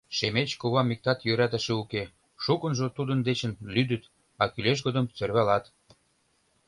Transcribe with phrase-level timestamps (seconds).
[0.17, 2.03] Шемеч кувам иктат йӧратыше уке,
[2.43, 4.03] шукынжо тудын дечын лӱдыт,
[4.41, 5.63] а кӱлеш годым сӧрвалат.